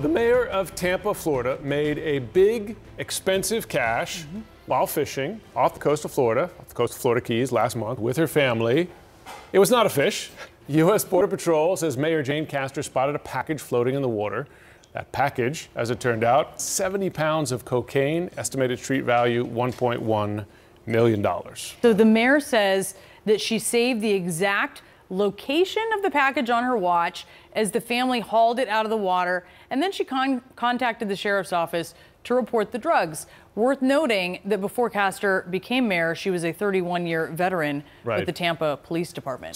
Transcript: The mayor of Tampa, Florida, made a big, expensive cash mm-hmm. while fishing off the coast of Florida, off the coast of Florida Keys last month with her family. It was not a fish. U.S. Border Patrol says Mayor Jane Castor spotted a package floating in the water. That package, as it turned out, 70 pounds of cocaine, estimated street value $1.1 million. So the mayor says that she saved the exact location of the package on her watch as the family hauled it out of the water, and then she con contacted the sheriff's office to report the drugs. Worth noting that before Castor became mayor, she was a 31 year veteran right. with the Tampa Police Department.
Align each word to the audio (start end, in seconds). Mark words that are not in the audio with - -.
The 0.00 0.08
mayor 0.08 0.44
of 0.46 0.74
Tampa, 0.74 1.14
Florida, 1.14 1.56
made 1.62 2.00
a 2.00 2.18
big, 2.18 2.74
expensive 2.98 3.68
cash 3.68 4.22
mm-hmm. 4.22 4.40
while 4.66 4.88
fishing 4.88 5.40
off 5.54 5.74
the 5.74 5.78
coast 5.78 6.04
of 6.04 6.10
Florida, 6.10 6.50
off 6.58 6.66
the 6.66 6.74
coast 6.74 6.94
of 6.94 7.00
Florida 7.00 7.24
Keys 7.24 7.52
last 7.52 7.76
month 7.76 8.00
with 8.00 8.16
her 8.16 8.26
family. 8.26 8.88
It 9.52 9.60
was 9.60 9.70
not 9.70 9.86
a 9.86 9.88
fish. 9.88 10.32
U.S. 10.66 11.04
Border 11.04 11.28
Patrol 11.28 11.76
says 11.76 11.96
Mayor 11.96 12.24
Jane 12.24 12.44
Castor 12.44 12.82
spotted 12.82 13.14
a 13.14 13.20
package 13.20 13.60
floating 13.60 13.94
in 13.94 14.02
the 14.02 14.08
water. 14.08 14.48
That 14.94 15.12
package, 15.12 15.68
as 15.76 15.90
it 15.90 16.00
turned 16.00 16.24
out, 16.24 16.60
70 16.60 17.10
pounds 17.10 17.52
of 17.52 17.64
cocaine, 17.64 18.30
estimated 18.36 18.80
street 18.80 19.04
value 19.04 19.46
$1.1 19.46 20.44
million. 20.86 21.26
So 21.82 21.92
the 21.92 22.04
mayor 22.04 22.40
says 22.40 22.96
that 23.26 23.40
she 23.40 23.60
saved 23.60 24.00
the 24.00 24.10
exact 24.10 24.82
location 25.16 25.82
of 25.94 26.02
the 26.02 26.10
package 26.10 26.50
on 26.50 26.64
her 26.64 26.76
watch 26.76 27.26
as 27.52 27.70
the 27.70 27.80
family 27.80 28.20
hauled 28.20 28.58
it 28.58 28.68
out 28.68 28.84
of 28.84 28.90
the 28.90 28.96
water, 28.96 29.46
and 29.70 29.82
then 29.82 29.92
she 29.92 30.04
con 30.04 30.42
contacted 30.56 31.08
the 31.08 31.16
sheriff's 31.16 31.52
office 31.52 31.94
to 32.24 32.34
report 32.34 32.72
the 32.72 32.78
drugs. 32.78 33.26
Worth 33.54 33.82
noting 33.82 34.40
that 34.44 34.60
before 34.60 34.90
Castor 34.90 35.46
became 35.50 35.86
mayor, 35.86 36.14
she 36.14 36.30
was 36.30 36.44
a 36.44 36.52
31 36.52 37.06
year 37.06 37.28
veteran 37.28 37.84
right. 38.02 38.18
with 38.18 38.26
the 38.26 38.32
Tampa 38.32 38.78
Police 38.82 39.12
Department. 39.12 39.52